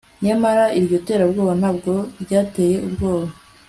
Nyamara 0.25 0.65
iryo 0.79 0.97
terabwoba 1.07 1.53
ntabwo 1.61 1.91
ryateye 2.23 2.75
ubwoba 2.87 3.27